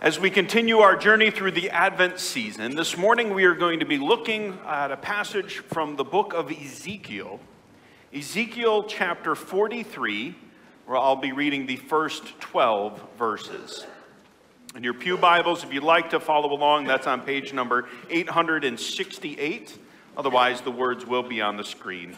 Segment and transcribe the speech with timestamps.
[0.00, 3.84] As we continue our journey through the Advent season, this morning we are going to
[3.84, 7.40] be looking at a passage from the book of Ezekiel,
[8.14, 10.36] Ezekiel chapter 43,
[10.86, 13.86] where I'll be reading the first 12 verses.
[14.76, 19.78] In your Pew Bibles, if you'd like to follow along, that's on page number 868.
[20.16, 22.16] Otherwise, the words will be on the screen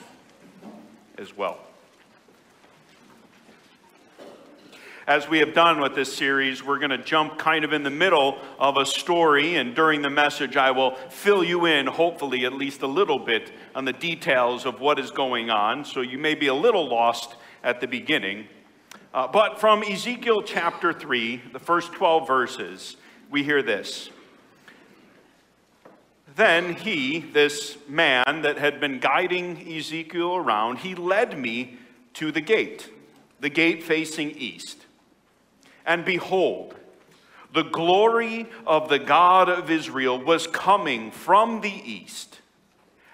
[1.17, 1.59] as well.
[5.11, 7.91] As we have done with this series, we're going to jump kind of in the
[7.91, 12.53] middle of a story, and during the message, I will fill you in, hopefully, at
[12.53, 15.85] least a little bit, on the details of what is going on.
[15.85, 18.47] So you may be a little lost at the beginning.
[19.13, 22.97] Uh, but from Ezekiel chapter 3, the first 12 verses,
[23.33, 24.11] we hear this.
[26.37, 31.79] Then he, this man that had been guiding Ezekiel around, he led me
[32.15, 32.89] to the gate,
[33.41, 34.80] the gate facing east.
[35.91, 36.77] And behold,
[37.53, 42.39] the glory of the God of Israel was coming from the east.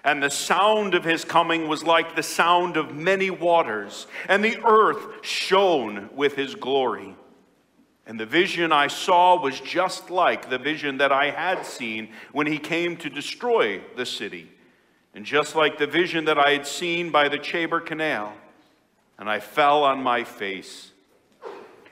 [0.03, 4.59] And the sound of his coming was like the sound of many waters, and the
[4.63, 7.15] earth shone with his glory.
[8.05, 12.45] And the vision I saw was just like the vision that I had seen when
[12.45, 14.51] he came to destroy the city,
[15.15, 18.35] and just like the vision that I had seen by the Chebar Canal.
[19.17, 20.91] And I fell on my face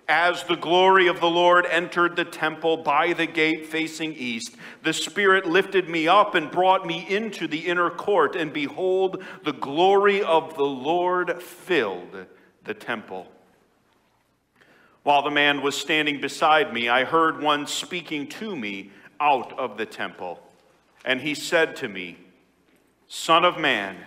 [0.07, 4.93] as the glory of the Lord entered the temple by the gate facing east, the
[4.93, 10.21] Spirit lifted me up and brought me into the inner court, and behold, the glory
[10.21, 12.25] of the Lord filled
[12.63, 13.27] the temple.
[15.03, 19.77] While the man was standing beside me, I heard one speaking to me out of
[19.77, 20.39] the temple.
[21.03, 22.17] And he said to me,
[23.07, 23.97] Son of man,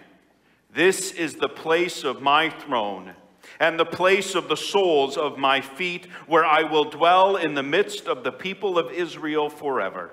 [0.75, 3.15] this is the place of my throne
[3.61, 7.62] and the place of the soles of my feet, where I will dwell in the
[7.62, 10.12] midst of the people of Israel forever.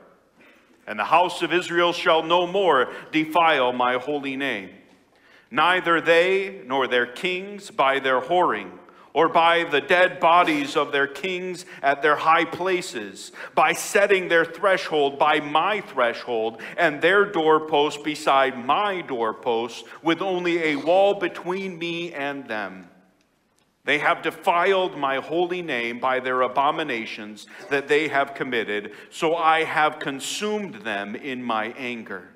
[0.87, 4.69] And the house of Israel shall no more defile my holy name,
[5.49, 8.71] neither they nor their kings by their whoring
[9.15, 14.43] or by the dead bodies of their kings at their high places, by setting their
[14.43, 21.79] threshold by my threshold, and their doorpost beside my doorpost, with only a wall between
[21.79, 22.89] me and them.
[23.85, 29.63] They have defiled my holy name by their abominations that they have committed, so I
[29.63, 32.29] have consumed them in my anger.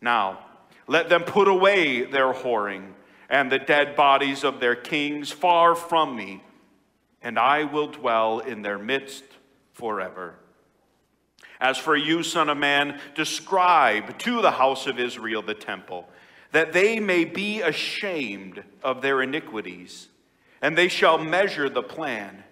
[0.00, 0.46] Now,
[0.86, 2.94] let them put away their whoring
[3.28, 6.42] and the dead bodies of their kings far from me,
[7.20, 9.24] and I will dwell in their midst
[9.74, 10.36] forever.
[11.60, 16.08] As for you, Son of Man, describe to the house of Israel the temple,
[16.52, 20.08] that they may be ashamed of their iniquities
[20.62, 22.42] and they shall measure the plan.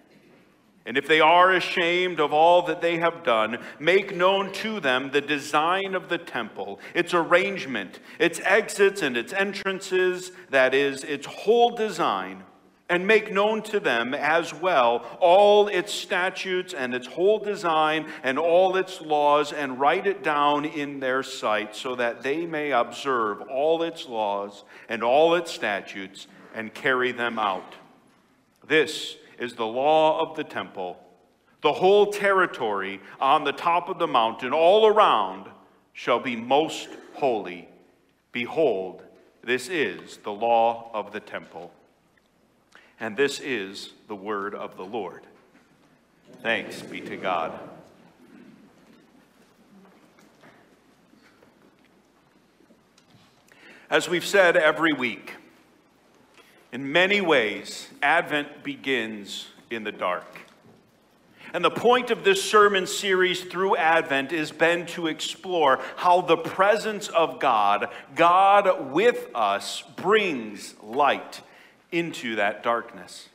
[0.85, 5.09] And if they are ashamed of all that they have done, make known to them
[5.09, 11.25] the design of the temple, its arrangement, its exits and its entrances, that is, its
[11.25, 12.43] whole design,
[12.87, 18.37] and make known to them as well all its statutes and its whole design and
[18.37, 23.41] all its laws, and write it down in their sight, so that they may observe
[23.49, 27.73] all its laws and all its statutes and carry them out.
[28.67, 30.97] This is the law of the temple.
[31.61, 35.47] The whole territory on the top of the mountain, all around,
[35.93, 37.67] shall be most holy.
[38.31, 39.03] Behold,
[39.43, 41.71] this is the law of the temple.
[42.99, 45.23] And this is the word of the Lord.
[46.41, 47.57] Thanks be to God.
[53.89, 55.35] As we've said every week,
[56.75, 60.25] in many ways, Advent begins in the dark.
[61.53, 66.35] And the point of this sermon series through Advent has been to explore how the
[66.35, 71.39] presence of God, God with us, brings light
[71.93, 73.29] into that darkness.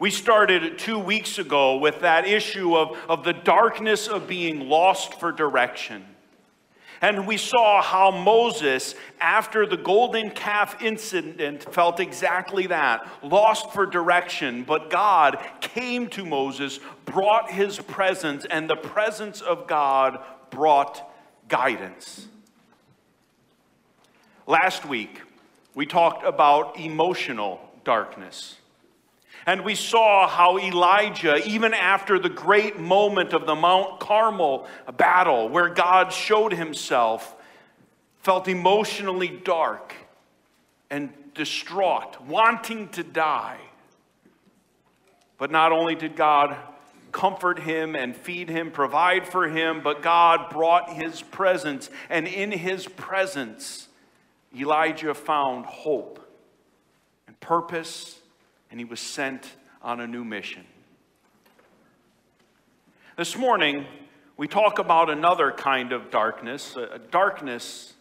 [0.00, 5.20] We started two weeks ago with that issue of, of the darkness of being lost
[5.20, 6.04] for direction.
[7.04, 13.84] And we saw how Moses, after the golden calf incident, felt exactly that lost for
[13.84, 14.64] direction.
[14.64, 20.18] But God came to Moses, brought his presence, and the presence of God
[20.48, 21.12] brought
[21.46, 22.26] guidance.
[24.46, 25.20] Last week,
[25.74, 28.56] we talked about emotional darkness.
[29.46, 35.48] And we saw how Elijah, even after the great moment of the Mount Carmel battle
[35.48, 37.36] where God showed himself,
[38.22, 39.94] felt emotionally dark
[40.90, 43.58] and distraught, wanting to die.
[45.36, 46.56] But not only did God
[47.12, 51.90] comfort him and feed him, provide for him, but God brought his presence.
[52.08, 53.88] And in his presence,
[54.56, 56.18] Elijah found hope
[57.26, 58.20] and purpose,
[58.74, 60.64] and he was sent on a new mission.
[63.16, 63.86] This morning,
[64.36, 66.74] we talk about another kind of darkness.
[66.74, 67.92] A darkness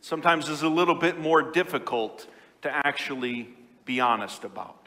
[0.00, 2.26] sometimes is a little bit more difficult
[2.62, 3.54] to actually
[3.84, 4.83] be honest about.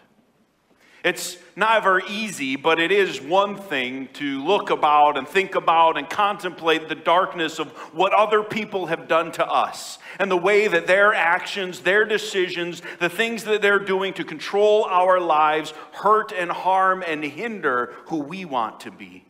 [1.08, 6.10] It's never easy, but it is one thing to look about and think about and
[6.10, 10.86] contemplate the darkness of what other people have done to us and the way that
[10.86, 16.52] their actions, their decisions, the things that they're doing to control our lives hurt and
[16.52, 19.24] harm and hinder who we want to be.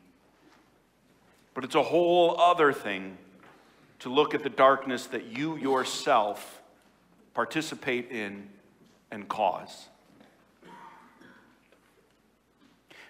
[1.53, 3.19] But it's a whole other thing
[3.99, 6.59] to look at the darkness that you yourself
[7.35, 8.49] participate in
[9.11, 9.89] and cause.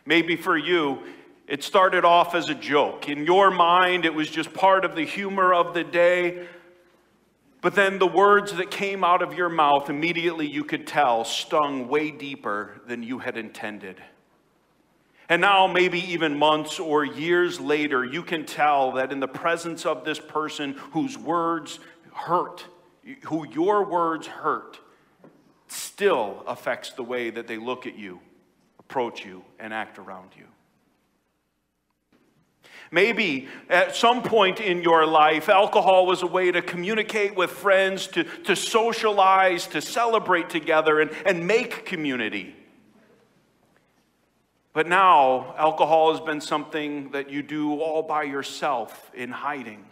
[0.07, 1.03] Maybe for you,
[1.47, 3.09] it started off as a joke.
[3.09, 6.47] In your mind, it was just part of the humor of the day.
[7.59, 11.89] But then the words that came out of your mouth, immediately you could tell, stung
[11.89, 14.01] way deeper than you had intended.
[15.27, 19.85] And now, maybe even months or years later, you can tell that in the presence
[19.85, 21.79] of this person whose words
[22.13, 22.65] hurt,
[23.23, 24.79] who your words hurt,
[25.67, 28.21] still affects the way that they look at you
[28.87, 30.45] approach you and act around you.
[32.89, 38.07] Maybe at some point in your life, alcohol was a way to communicate with friends,
[38.07, 42.55] to, to socialize, to celebrate together, and, and make community.
[44.71, 49.83] But now, alcohol has been something that you do all by yourself in hiding.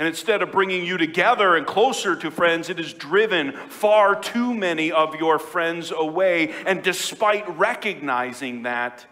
[0.00, 4.54] And instead of bringing you together and closer to friends, it has driven far too
[4.54, 6.54] many of your friends away.
[6.64, 9.04] And despite recognizing that,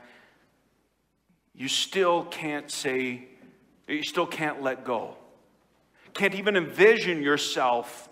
[1.55, 3.29] you still can't say,
[3.87, 5.19] you still can't let go.
[6.15, 8.09] Can't even envision yourself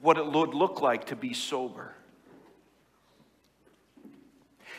[0.00, 1.94] what it would look like to be sober.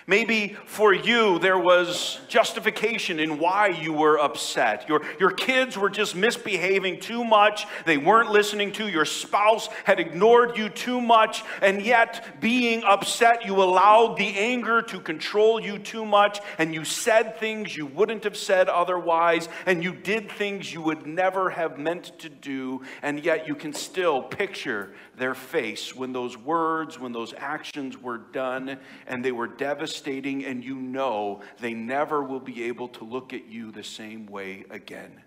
[0.09, 4.88] Maybe for you, there was justification in why you were upset.
[4.88, 7.65] Your, your kids were just misbehaving too much.
[7.86, 8.88] They weren't listening to.
[8.88, 11.44] Your spouse had ignored you too much.
[11.62, 16.39] And yet, being upset, you allowed the anger to control you too much.
[16.57, 19.50] And you said things you wouldn't have said otherwise.
[19.65, 22.81] And you did things you would never have meant to do.
[23.01, 28.19] And yet, you can still picture their face when those words, when those actions were
[28.19, 28.78] done
[29.08, 33.48] and they were devastating, and you know they never will be able to look at
[33.48, 35.22] you the same way again.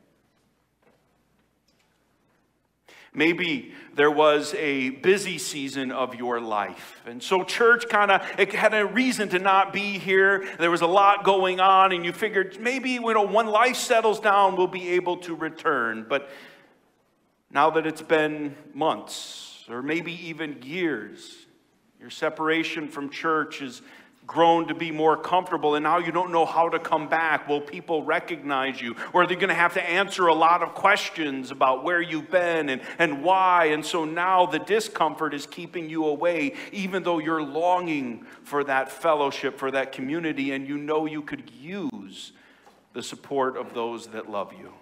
[3.13, 7.03] Maybe there was a busy season of your life.
[7.07, 10.47] And so church kind of had a reason to not be here.
[10.61, 14.21] There was a lot going on, and you figured maybe you know, when life settles
[14.21, 16.07] down, we'll be able to return.
[16.09, 16.31] But
[17.51, 21.47] now that it's been months, or maybe even years.
[22.01, 23.83] Your separation from church has
[24.27, 27.49] grown to be more comfortable, and now you don't know how to come back.
[27.49, 28.95] Will people recognize you?
[29.13, 32.31] Or are they going to have to answer a lot of questions about where you've
[32.31, 33.67] been and, and why?
[33.67, 38.93] And so now the discomfort is keeping you away, even though you're longing for that
[38.93, 42.33] fellowship, for that community, and you know you could use
[42.93, 44.73] the support of those that love you.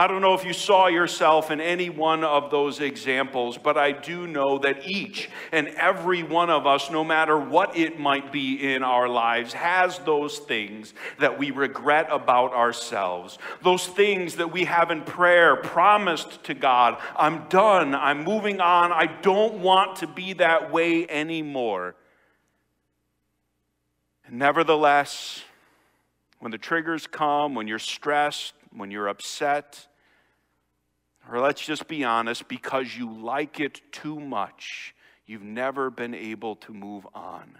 [0.00, 3.92] I don't know if you saw yourself in any one of those examples, but I
[3.92, 8.72] do know that each and every one of us, no matter what it might be
[8.72, 13.36] in our lives, has those things that we regret about ourselves.
[13.60, 18.92] Those things that we have in prayer promised to God I'm done, I'm moving on,
[18.92, 21.94] I don't want to be that way anymore.
[24.30, 25.42] Nevertheless,
[26.38, 29.88] when the triggers come, when you're stressed, when you're upset,
[31.30, 34.94] or let's just be honest, because you like it too much,
[35.26, 37.58] you've never been able to move on.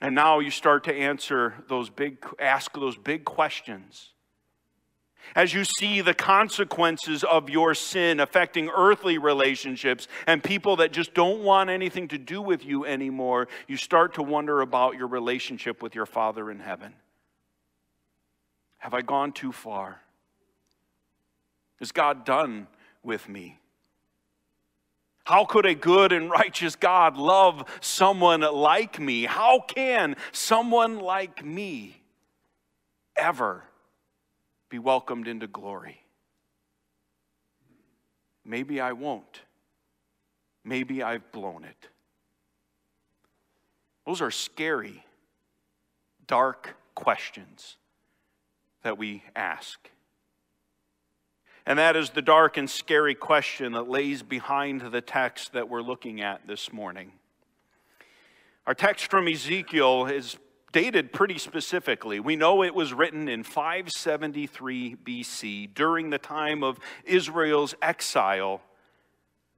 [0.00, 4.10] And now you start to answer those big, ask those big questions.
[5.34, 11.14] As you see the consequences of your sin affecting earthly relationships and people that just
[11.14, 15.82] don't want anything to do with you anymore, you start to wonder about your relationship
[15.82, 16.94] with your Father in heaven.
[18.78, 20.00] Have I gone too far?
[21.80, 22.66] Is God done
[23.02, 23.58] with me?
[25.24, 29.24] How could a good and righteous God love someone like me?
[29.24, 32.00] How can someone like me
[33.16, 33.64] ever
[34.68, 36.00] be welcomed into glory?
[38.44, 39.40] Maybe I won't.
[40.64, 41.88] Maybe I've blown it.
[44.06, 45.04] Those are scary,
[46.28, 47.76] dark questions
[48.82, 49.90] that we ask.
[51.66, 55.82] And that is the dark and scary question that lays behind the text that we're
[55.82, 57.10] looking at this morning.
[58.68, 60.36] Our text from Ezekiel is
[60.70, 62.20] dated pretty specifically.
[62.20, 68.60] We know it was written in 573 BC during the time of Israel's exile.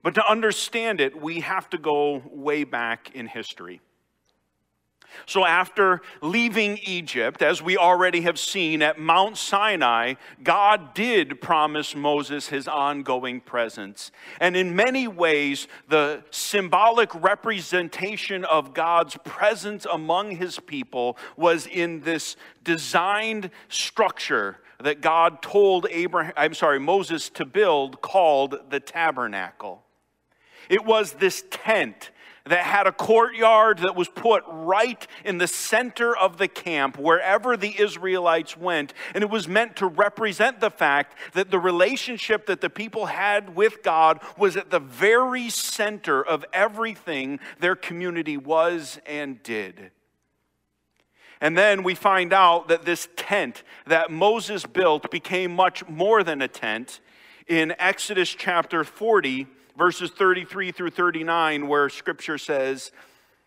[0.02, 3.82] But to understand it, we have to go way back in history.
[5.26, 11.94] So, after leaving Egypt, as we already have seen at Mount Sinai, God did promise
[11.94, 14.10] Moses his ongoing presence.
[14.40, 22.00] And in many ways, the symbolic representation of God's presence among his people was in
[22.00, 29.82] this designed structure that God told Abraham, I'm sorry, Moses to build called the tabernacle.
[30.68, 32.10] It was this tent
[32.48, 37.56] that had a courtyard that was put right in the center of the camp wherever
[37.56, 38.94] the Israelites went.
[39.14, 43.54] And it was meant to represent the fact that the relationship that the people had
[43.54, 49.90] with God was at the very center of everything their community was and did.
[51.40, 56.42] And then we find out that this tent that Moses built became much more than
[56.42, 57.00] a tent.
[57.46, 59.46] In Exodus chapter 40,
[59.78, 62.90] verses 33 through 39, where scripture says,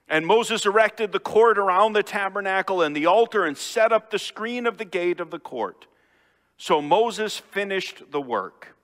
[0.07, 4.17] And Moses erected the court around the tabernacle and the altar and set up the
[4.17, 5.85] screen of the gate of the court.
[6.57, 8.75] So Moses finished the work.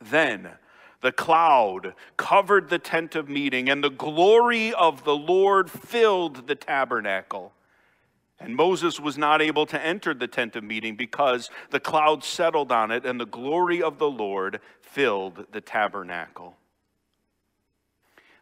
[0.00, 0.48] Then
[1.00, 6.54] the cloud covered the tent of meeting, and the glory of the Lord filled the
[6.54, 7.52] tabernacle.
[8.40, 12.70] And Moses was not able to enter the tent of meeting because the cloud settled
[12.70, 16.56] on it, and the glory of the Lord filled the tabernacle.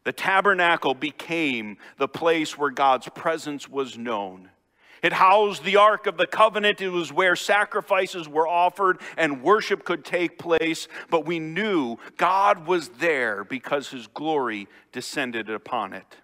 [0.04, 4.50] The tabernacle became the place where God's presence was known.
[5.02, 6.80] It housed the Ark of the Covenant.
[6.80, 10.88] It was where sacrifices were offered and worship could take place.
[11.10, 16.16] But we knew God was there because his glory descended upon it.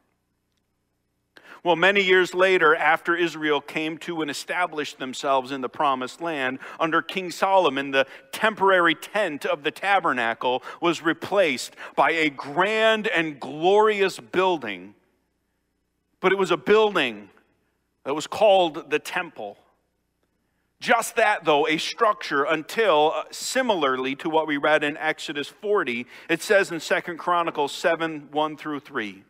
[1.64, 6.59] Well, many years later, after Israel came to and established themselves in the promised land,
[6.81, 13.38] under King Solomon, the temporary tent of the tabernacle was replaced by a grand and
[13.38, 14.95] glorious building.
[16.19, 17.31] But it was a building
[18.04, 19.57] that was called the temple.
[20.81, 26.09] Just that, though, a structure until, uh, similarly to what we read in Exodus 40,
[26.28, 29.23] it says in Second Chronicles 7 1 through 3.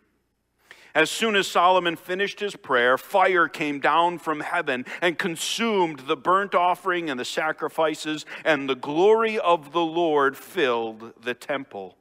[0.94, 6.16] As soon as Solomon finished his prayer, fire came down from heaven and consumed the
[6.16, 11.96] burnt offering and the sacrifices, and the glory of the Lord filled the temple.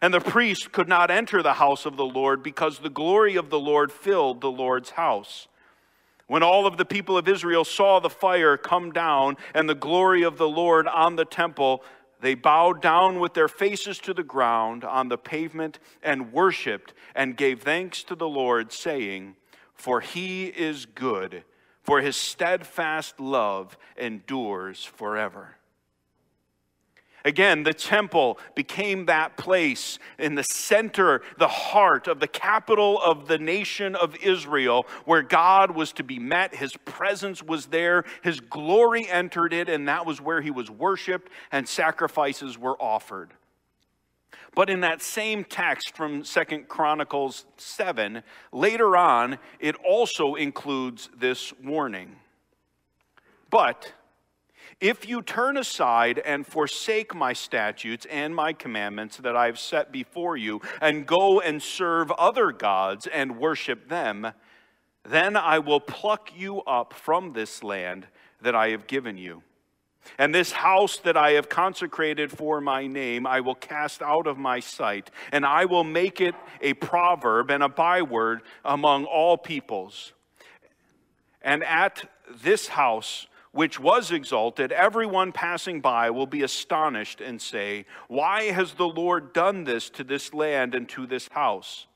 [0.00, 3.50] And the priest could not enter the house of the Lord because the glory of
[3.50, 5.48] the Lord filled the Lord's house.
[6.28, 10.22] When all of the people of Israel saw the fire come down and the glory
[10.22, 11.84] of the Lord on the temple,
[12.22, 17.36] they bowed down with their faces to the ground on the pavement and worshiped and
[17.36, 19.34] gave thanks to the Lord, saying,
[19.74, 21.42] For he is good,
[21.82, 25.56] for his steadfast love endures forever.
[27.24, 33.28] Again, the temple became that place in the center, the heart of the capital of
[33.28, 36.54] the nation of Israel, where God was to be met.
[36.54, 41.30] His presence was there, His glory entered it, and that was where He was worshiped
[41.52, 43.32] and sacrifices were offered.
[44.54, 51.54] But in that same text from Second Chronicles 7, later on, it also includes this
[51.62, 52.16] warning.
[53.48, 53.92] But
[54.82, 59.92] if you turn aside and forsake my statutes and my commandments that I have set
[59.92, 64.32] before you, and go and serve other gods and worship them,
[65.08, 68.08] then I will pluck you up from this land
[68.40, 69.44] that I have given you.
[70.18, 74.36] And this house that I have consecrated for my name, I will cast out of
[74.36, 80.12] my sight, and I will make it a proverb and a byword among all peoples.
[81.40, 82.08] And at
[82.42, 88.74] this house which was exalted, everyone passing by will be astonished and say, Why has
[88.74, 91.86] the Lord done this to this land and to this house?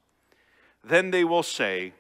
[0.85, 1.95] Then they will say,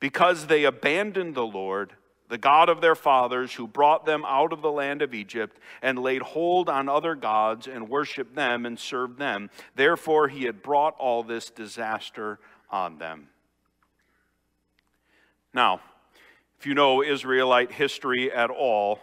[0.00, 1.92] Because they abandoned the Lord,
[2.28, 5.98] the God of their fathers, who brought them out of the land of Egypt, and
[5.98, 9.50] laid hold on other gods and worshiped them and served them.
[9.74, 13.28] Therefore, he had brought all this disaster on them.
[15.52, 15.80] Now,
[16.58, 18.98] if you know Israelite history at all,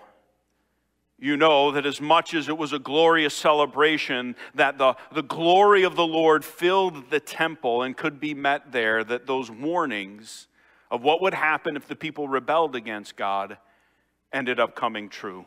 [1.20, 5.84] you know that as much as it was a glorious celebration, that the, the glory
[5.84, 10.48] of the Lord filled the temple and could be met there, that those warnings
[10.92, 13.58] of what would happen if the people rebelled against God
[14.34, 15.46] ended up coming true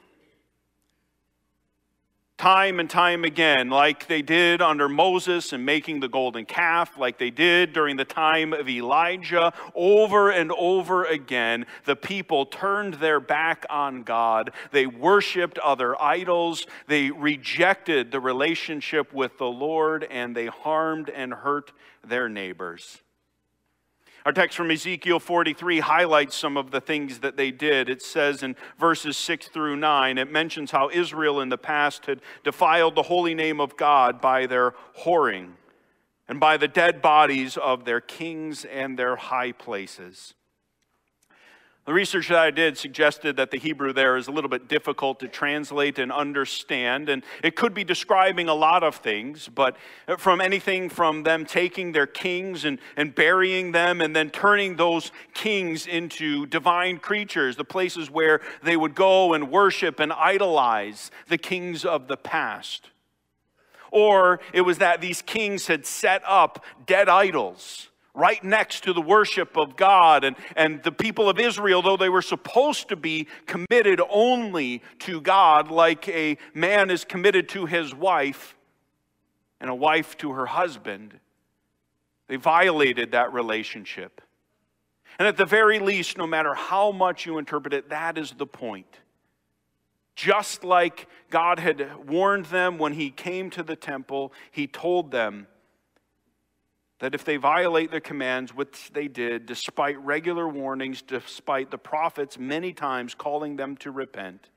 [2.38, 7.18] time and time again, like they did under Moses and making the golden calf, like
[7.18, 13.20] they did during the time of Elijah, over and over again, the people turned their
[13.20, 14.52] back on God.
[14.70, 16.66] They worshiped other idols.
[16.86, 21.72] They rejected the relationship with the Lord, and they harmed and hurt
[22.06, 23.00] their neighbors.
[24.26, 27.88] Our text from Ezekiel 43 highlights some of the things that they did.
[27.88, 32.20] It says in verses 6 through 9, it mentions how Israel in the past had
[32.42, 35.52] defiled the holy name of God by their whoring
[36.26, 40.34] and by the dead bodies of their kings and their high places.
[41.86, 45.20] The research that I did suggested that the Hebrew there is a little bit difficult
[45.20, 49.76] to translate and understand, and it could be describing a lot of things, but
[50.18, 55.12] from anything from them taking their kings and, and burying them and then turning those
[55.32, 61.38] kings into divine creatures, the places where they would go and worship and idolize the
[61.38, 62.90] kings of the past.
[63.92, 69.00] Or it was that these kings had set up dead idols right next to the
[69.00, 70.24] worship of God.
[70.24, 75.20] And, and the people of Israel, though they were supposed to be committed only to
[75.20, 78.56] God, like a man is committed to his wife
[79.60, 81.20] and a wife to her husband,
[82.26, 84.20] they violated that relationship.
[85.18, 88.46] And at the very least, no matter how much you interpret it, that is the
[88.46, 89.00] point.
[90.14, 95.46] Just like God had warned them when he came to the temple, he told them
[96.98, 102.38] that if they violate the commands, which they did, despite regular warnings, despite the prophets
[102.38, 104.48] many times calling them to repent,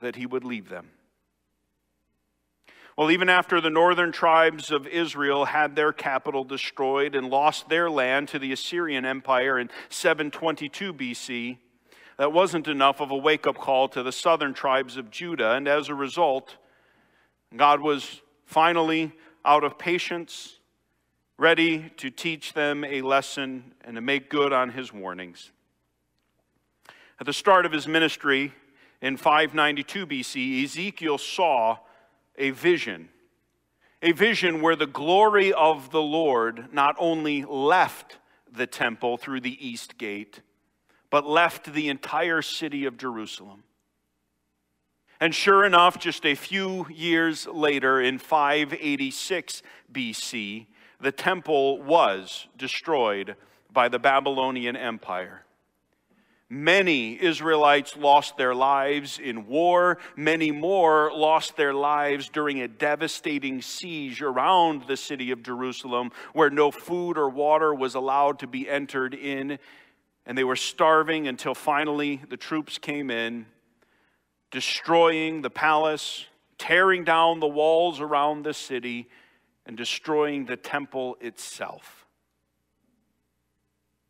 [0.00, 0.90] that he would leave them.
[2.96, 7.90] Well, even after the northern tribes of Israel had their capital destroyed and lost their
[7.90, 11.58] land to the Assyrian Empire in 722 BC,
[12.16, 15.52] that wasn't enough of a wake up call to the southern tribes of Judah.
[15.52, 16.56] And as a result,
[17.54, 19.12] God was finally
[19.44, 20.56] out of patience
[21.38, 25.52] ready to teach them a lesson and to make good on his warnings.
[27.20, 28.52] At the start of his ministry
[29.02, 31.78] in 592 BC, Ezekiel saw
[32.36, 33.08] a vision.
[34.02, 38.18] A vision where the glory of the Lord not only left
[38.50, 40.40] the temple through the east gate,
[41.10, 43.62] but left the entire city of Jerusalem.
[45.18, 50.66] And sure enough, just a few years later, in 586 BC,
[51.00, 53.36] the temple was destroyed
[53.72, 55.42] by the Babylonian Empire.
[56.48, 59.98] Many Israelites lost their lives in war.
[60.14, 66.50] Many more lost their lives during a devastating siege around the city of Jerusalem, where
[66.50, 69.58] no food or water was allowed to be entered in.
[70.24, 73.46] And they were starving until finally the troops came in,
[74.52, 76.26] destroying the palace,
[76.58, 79.08] tearing down the walls around the city,
[79.66, 82.06] and destroying the temple itself.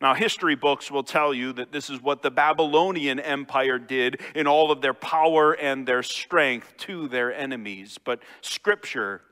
[0.01, 4.47] Now, history books will tell you that this is what the Babylonian Empire did in
[4.47, 7.99] all of their power and their strength to their enemies.
[8.03, 9.23] But Scripture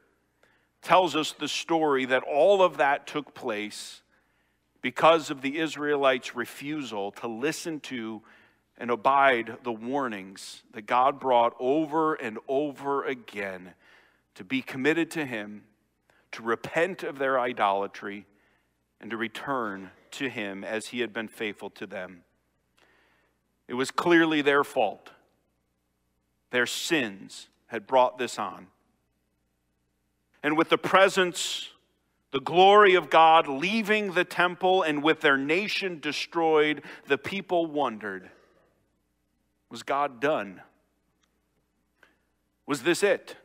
[0.80, 4.00] tells us the story that all of that took place
[4.80, 8.22] because of the Israelites' refusal to listen to
[8.78, 13.74] and abide the warnings that God brought over and over again
[14.34, 15.64] to be committed to Him
[16.34, 18.26] to repent of their idolatry
[19.00, 22.24] and to return to him as he had been faithful to them.
[23.68, 25.10] It was clearly their fault.
[26.50, 28.66] Their sins had brought this on.
[30.42, 31.70] And with the presence,
[32.32, 38.28] the glory of God leaving the temple, and with their nation destroyed, the people wondered
[39.70, 40.62] Was God done?
[42.66, 43.36] Was this it?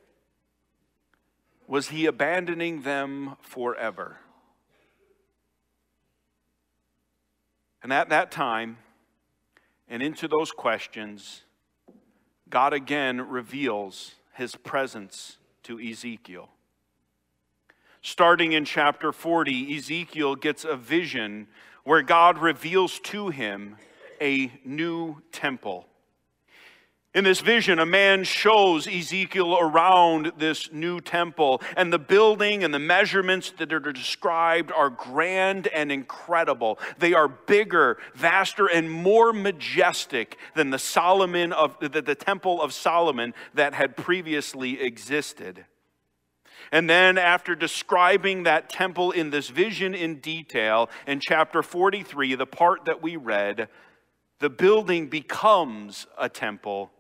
[1.70, 4.18] Was he abandoning them forever?
[7.84, 8.78] And at that time,
[9.88, 11.44] and into those questions,
[12.50, 16.50] God again reveals his presence to Ezekiel.
[18.02, 21.46] Starting in chapter 40, Ezekiel gets a vision
[21.84, 23.78] where God reveals to him
[24.20, 25.86] a new temple.
[27.16, 32.72] In this vision, a man shows Ezekiel around this new temple, and the building and
[32.72, 36.78] the measurements that are described are grand and incredible.
[37.00, 42.74] They are bigger, vaster, and more majestic than the Solomon of the, the temple of
[42.74, 45.66] Solomon that had previously existed.
[46.72, 52.46] And then, after describing that temple in this vision in detail, in chapter 43, the
[52.46, 53.68] part that we read,
[54.38, 56.92] the building becomes a temple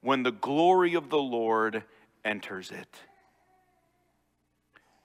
[0.00, 1.84] when the glory of the Lord
[2.24, 2.88] enters it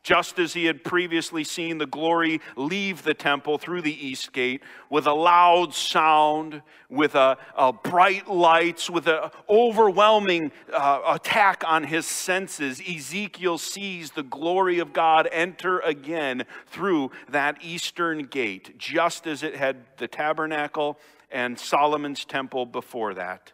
[0.04, 4.62] just as he had previously seen the glory leave the temple through the east gate
[4.90, 11.86] with a loud sound, with a, a bright lights, with an overwhelming uh, attack on
[11.86, 12.82] his senses.
[12.82, 19.56] Ezekiel sees the glory of God enter again through that eastern gate, just as it
[19.56, 21.00] had the tabernacle
[21.32, 23.54] and Solomon's temple before that.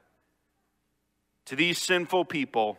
[1.50, 2.78] To these sinful people,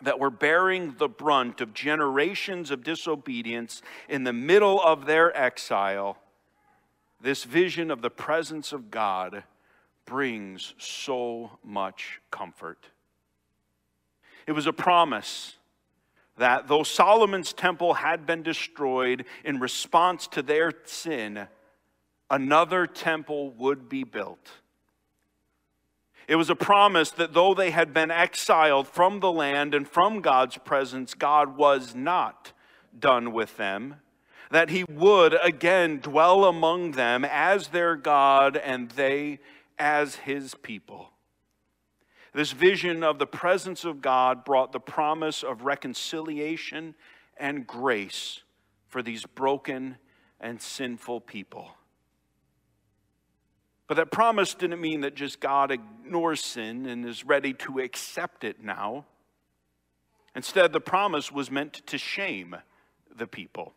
[0.00, 6.16] that were bearing the brunt of generations of disobedience in the middle of their exile,
[7.20, 9.44] this vision of the presence of God
[10.06, 12.88] brings so much comfort.
[14.46, 15.56] It was a promise
[16.38, 21.46] that though Solomon's temple had been destroyed in response to their sin,
[22.30, 24.50] another temple would be built
[26.28, 30.20] it was a promise that though they had been exiled from the land and from
[30.20, 32.52] God's presence, God was not
[32.98, 33.96] done with them,
[34.50, 39.38] that He would again dwell among them as their God and they
[39.78, 41.10] as His people.
[42.32, 46.94] This vision of the presence of God brought the promise of reconciliation
[47.36, 48.42] and grace
[48.88, 49.96] for these broken
[50.40, 51.70] and sinful people.
[53.86, 58.42] But that promise didn't mean that just God ignores sin and is ready to accept
[58.42, 59.04] it now.
[60.34, 62.56] Instead, the promise was meant to shame
[63.14, 63.72] the people.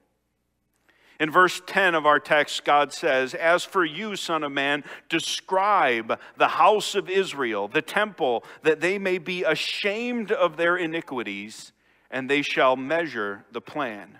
[1.19, 6.17] In verse 10 of our text, God says, As for you, Son of Man, describe
[6.37, 11.73] the house of Israel, the temple, that they may be ashamed of their iniquities,
[12.09, 14.17] and they shall measure the plan.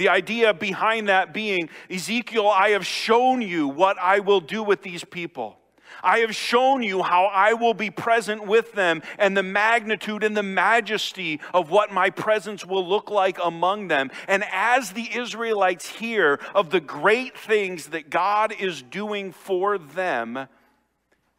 [0.00, 4.80] The idea behind that being, Ezekiel, I have shown you what I will do with
[4.80, 5.58] these people.
[6.02, 10.34] I have shown you how I will be present with them and the magnitude and
[10.34, 14.10] the majesty of what my presence will look like among them.
[14.26, 20.48] And as the Israelites hear of the great things that God is doing for them,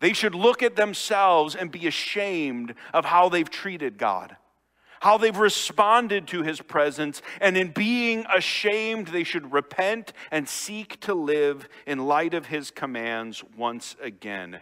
[0.01, 4.37] they should look at themselves and be ashamed of how they've treated God
[5.01, 10.99] how they've responded to his presence, and in being ashamed, they should repent and seek
[10.99, 14.53] to live in light of his commands once again.
[14.53, 14.61] It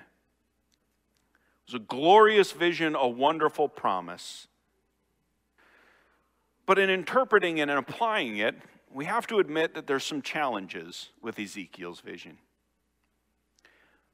[1.67, 4.47] was a glorious vision, a wonderful promise.
[6.65, 8.55] But in interpreting it and applying it,
[8.93, 12.37] we have to admit that there's some challenges with Ezekiel's vision.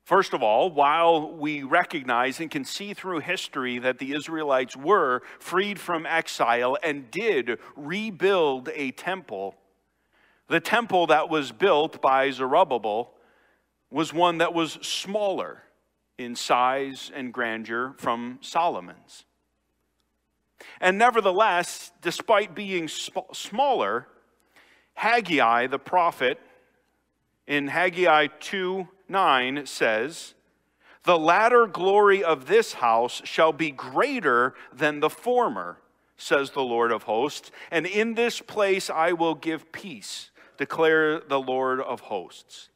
[0.06, 5.24] First of all, while we recognize and can see through history that the Israelites were
[5.40, 9.56] freed from exile and did rebuild a temple,
[10.48, 13.14] the temple that was built by Zerubbabel
[13.90, 15.64] was one that was smaller
[16.20, 19.26] in size and grandeur from Solomon's.
[20.80, 24.08] And nevertheless, despite being sp- smaller,
[24.94, 26.40] Haggai the prophet
[27.48, 30.34] in Haggai 2 9 says,
[31.04, 35.78] The latter glory of this house shall be greater than the former,
[36.18, 41.40] says the Lord of hosts, and in this place I will give peace, declare the
[41.40, 42.70] Lord of hosts.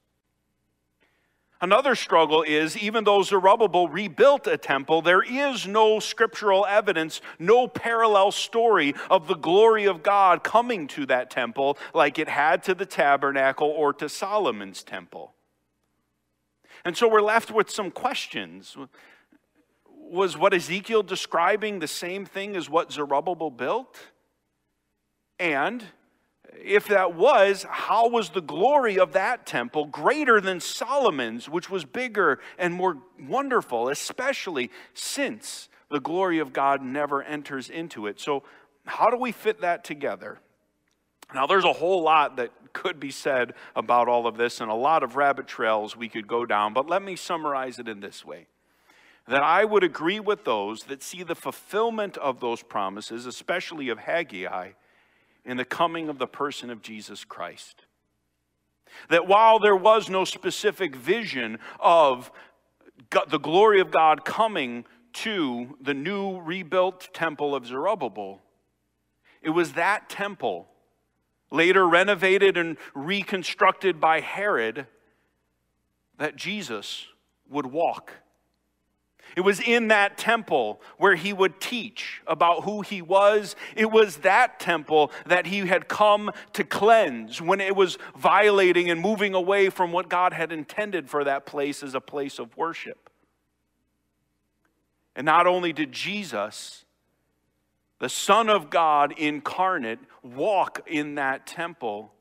[1.62, 7.68] Another struggle is even though Zerubbabel rebuilt a temple, there is no scriptural evidence, no
[7.68, 12.74] parallel story of the glory of God coming to that temple like it had to
[12.74, 15.34] the tabernacle or to Solomon's temple.
[16.86, 18.76] And so we're left with some questions.
[19.86, 23.98] Was what Ezekiel describing the same thing as what Zerubbabel built?
[25.40, 25.84] And
[26.54, 31.86] if that was, how was the glory of that temple greater than Solomon's, which was
[31.86, 38.20] bigger and more wonderful, especially since the glory of God never enters into it?
[38.20, 38.44] So,
[38.86, 40.40] how do we fit that together?
[41.34, 44.76] Now, there's a whole lot that could be said about all of this and a
[44.76, 48.26] lot of rabbit trails we could go down, but let me summarize it in this
[48.26, 48.48] way
[49.30, 54.00] that I would agree with those that see the fulfillment of those promises, especially of
[54.00, 54.72] Haggai,
[55.46, 57.86] in the coming of the person of Jesus Christ.
[59.10, 62.32] That while there was no specific vision of
[63.28, 68.42] the glory of God coming to the new rebuilt temple of Zerubbabel,
[69.44, 70.69] it was that temple
[71.52, 74.88] later renovated and reconstructed by Herod,
[76.18, 77.08] that Jesus
[77.50, 78.14] would walk.
[79.36, 83.56] It was in that temple where he would teach about who he was.
[83.76, 89.00] It was that temple that he had come to cleanse when it was violating and
[89.00, 93.10] moving away from what God had intended for that place as a place of worship.
[95.16, 96.86] And not only did Jesus,
[98.00, 102.14] the Son of God incarnate, walk in that temple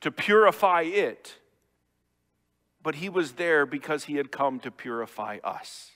[0.00, 1.36] to purify it,
[2.82, 5.92] but he was there because he had come to purify us.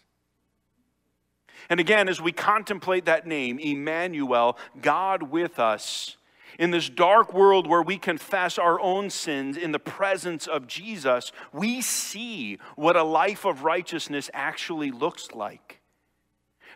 [1.68, 6.16] And again, as we contemplate that name, Emmanuel, God with us,
[6.58, 11.32] in this dark world where we confess our own sins in the presence of Jesus,
[11.52, 15.79] we see what a life of righteousness actually looks like.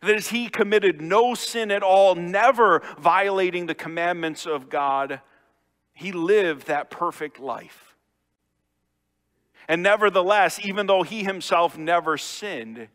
[0.04, 5.20] That he committed no sin at all, never violating the commandments of God,
[5.92, 7.94] he lived that perfect life.
[9.68, 12.88] And nevertheless, even though he himself never sinned,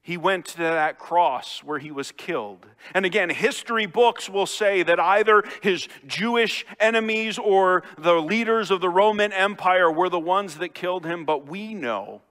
[0.00, 2.64] he went to that cross where he was killed.
[2.94, 8.80] And again, history books will say that either his Jewish enemies or the leaders of
[8.80, 12.22] the Roman Empire were the ones that killed him, but we know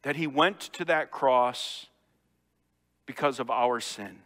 [0.00, 1.87] that he went to that cross
[3.08, 4.18] because of our sin,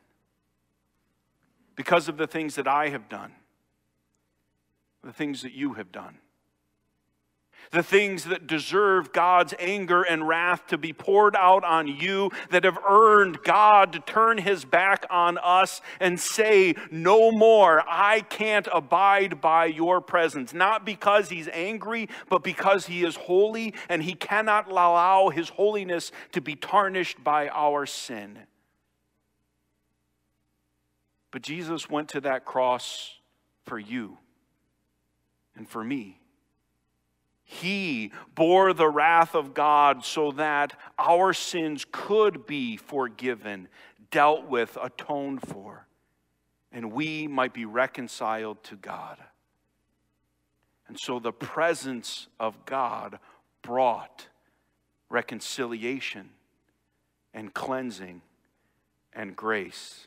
[1.77, 3.33] because of the things that I have done,
[5.03, 6.19] the things that you have done
[7.73, 12.65] the things that deserve God's anger and wrath to be poured out on you, that
[12.65, 18.69] have earned God to turn his back on us and say, No more, I can't
[18.73, 20.53] abide by your presence.
[20.53, 26.13] Not because he's angry, but because he is holy and he cannot allow his holiness
[26.33, 28.41] to be tarnished by our sin.
[31.33, 33.19] But Jesus went to that cross
[33.65, 34.19] for you
[35.57, 36.21] and for me.
[37.43, 43.69] He bore the wrath of God so that our sins could be forgiven,
[44.11, 45.87] dealt with, atoned for,
[46.71, 49.19] and we might be reconciled to God.
[50.87, 53.19] And so the presence of God
[53.63, 54.29] brought
[55.09, 56.31] reconciliation
[57.35, 58.23] and cleansing
[59.15, 60.07] and grace.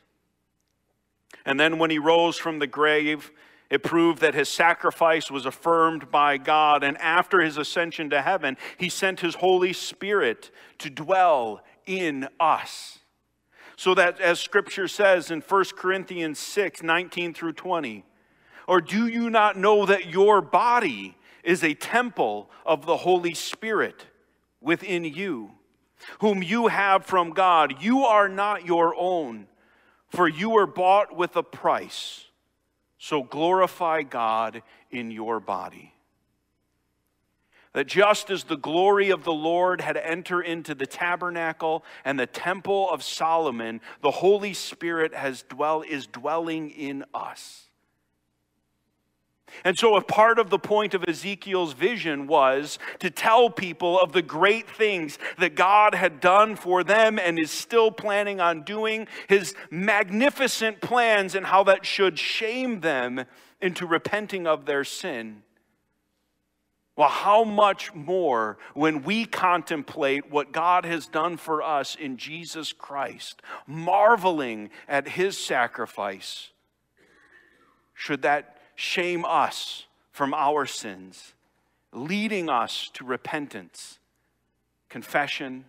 [1.46, 3.32] And then when he rose from the grave,
[3.70, 6.84] it proved that his sacrifice was affirmed by God.
[6.84, 13.00] And after his ascension to heaven, he sent his Holy Spirit to dwell in us.
[13.76, 18.06] So that, as scripture says in 1 Corinthians 6 19 through 20,
[18.68, 24.06] or do you not know that your body is a temple of the Holy Spirit
[24.62, 25.52] within you,
[26.20, 27.76] whom you have from God?
[27.82, 29.48] You are not your own,
[30.16, 32.26] for you were bought with a price.
[32.98, 35.94] So glorify God in your body.
[37.74, 42.26] That just as the glory of the Lord had entered into the tabernacle and the
[42.26, 47.68] temple of Solomon, the Holy Spirit has dwell, is dwelling in us.
[49.64, 54.12] And so, a part of the point of Ezekiel's vision was to tell people of
[54.12, 59.08] the great things that God had done for them and is still planning on doing,
[59.28, 63.26] his magnificent plans, and how that should shame them
[63.62, 65.44] into repenting of their sin.
[66.96, 72.72] Well, how much more when we contemplate what God has done for us in Jesus
[72.72, 76.52] Christ, marveling at his sacrifice,
[77.94, 81.34] should that shame us from our sins,
[81.92, 84.00] leading us to repentance,
[84.90, 85.66] confession,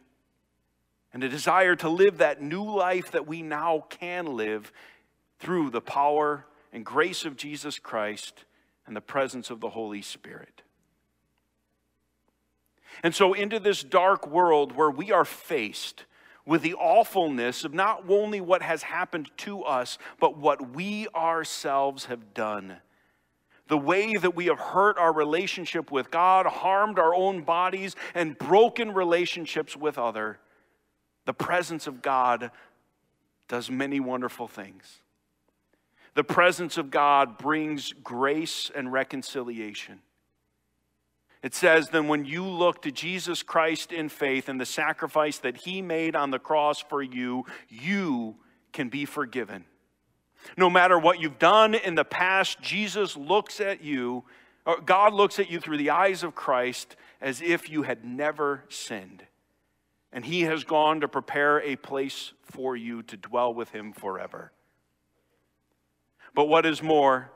[1.12, 4.73] and a desire to live that new life that we now can live
[5.38, 8.45] through the power and grace of Jesus Christ
[8.87, 10.62] and the presence of the Holy Spirit.
[13.03, 16.05] And so, into this dark world where we are faced
[16.47, 22.07] with the awfulness of not only what has happened to us, but what we ourselves
[22.07, 22.77] have done
[23.69, 28.39] the way that we have hurt our relationship with God, harmed our own bodies, and
[28.39, 30.39] broken relationships with other,
[31.25, 32.51] the presence of God
[33.49, 35.01] does many wonderful things.
[36.15, 40.01] The presence of God brings grace and reconciliation.
[41.43, 45.59] It says, then when you look to Jesus Christ in faith and the sacrifice that
[45.59, 48.37] he made on the cross for you, you
[48.73, 49.65] can be forgiven.
[50.57, 54.25] No matter what you've done in the past, Jesus looks at you,
[54.85, 59.25] God looks at you through the eyes of Christ as if you had never sinned.
[60.12, 64.53] And He has gone to prepare a place for you to dwell with Him forever.
[66.35, 67.31] But what is more,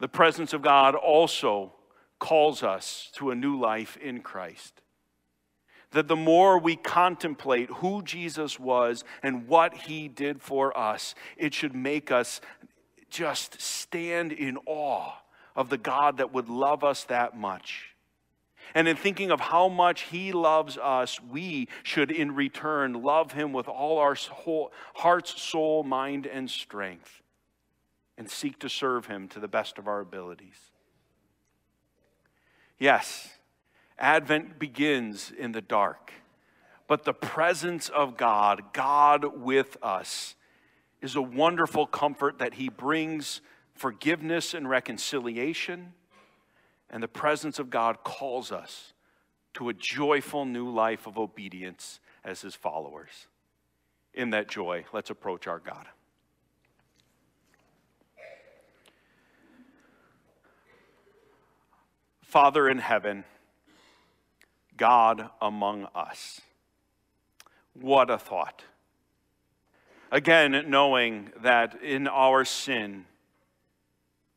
[0.00, 1.72] the presence of God also
[2.18, 4.82] calls us to a new life in Christ.
[5.96, 11.54] That the more we contemplate who Jesus was and what he did for us, it
[11.54, 12.42] should make us
[13.08, 15.14] just stand in awe
[15.56, 17.94] of the God that would love us that much.
[18.74, 23.54] And in thinking of how much he loves us, we should in return love him
[23.54, 27.22] with all our whole, hearts, soul, mind, and strength
[28.18, 30.58] and seek to serve him to the best of our abilities.
[32.78, 33.30] Yes,
[33.98, 36.12] Advent begins in the dark,
[36.86, 40.34] but the presence of God, God with us,
[41.00, 43.40] is a wonderful comfort that He brings
[43.74, 45.94] forgiveness and reconciliation.
[46.90, 48.92] And the presence of God calls us
[49.54, 53.28] to a joyful new life of obedience as His followers.
[54.14, 55.86] In that joy, let's approach our God.
[62.22, 63.24] Father in heaven,
[64.76, 66.40] God among us.
[67.74, 68.64] What a thought.
[70.10, 73.06] Again, knowing that in our sin,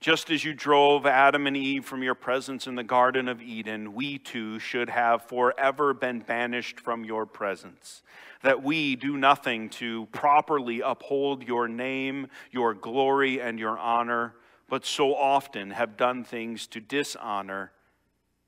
[0.01, 3.93] just as you drove Adam and Eve from your presence in the Garden of Eden,
[3.93, 8.01] we too should have forever been banished from your presence.
[8.41, 14.35] That we do nothing to properly uphold your name, your glory, and your honor,
[14.69, 17.73] but so often have done things to dishonor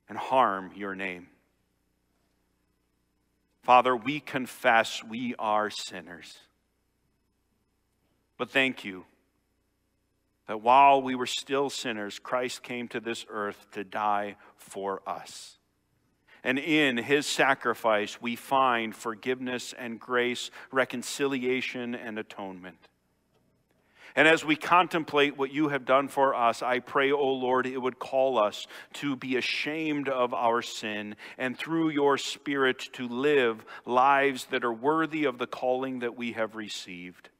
[0.08, 1.28] and harm your name.
[3.62, 6.36] Father, we confess we are sinners.
[8.36, 9.04] But thank you
[10.48, 15.58] that while we were still sinners, Christ came to this earth to die for us.
[16.42, 22.88] And in his sacrifice, we find forgiveness and grace, reconciliation and atonement.
[24.14, 27.66] And as we contemplate what you have done for us, I pray, O oh Lord,
[27.66, 33.08] it would call us to be ashamed of our sin and through your Spirit to
[33.08, 37.30] live lives that are worthy of the calling that we have received.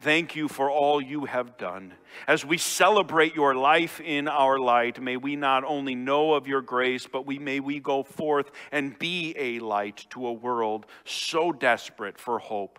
[0.00, 1.94] Thank you for all you have done.
[2.26, 6.60] As we celebrate your life in our light, may we not only know of your
[6.60, 11.52] grace, but we may we go forth and be a light to a world so
[11.52, 12.78] desperate for hope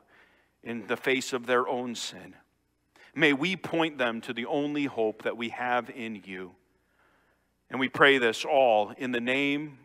[0.66, 2.36] in the face of their own sin.
[3.14, 6.52] May we point them to the only hope that we have in you.
[7.70, 9.80] And we pray this all in the name,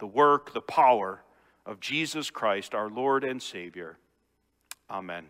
[0.00, 1.22] the work, the power
[1.64, 3.98] of Jesus Christ, our Lord and Savior.
[4.90, 5.26] Amen.